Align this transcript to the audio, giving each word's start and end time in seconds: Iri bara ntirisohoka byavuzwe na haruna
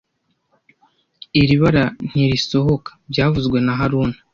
Iri 1.41 1.55
bara 1.61 1.83
ntirisohoka 2.09 2.91
byavuzwe 3.11 3.57
na 3.65 3.73
haruna 3.79 4.17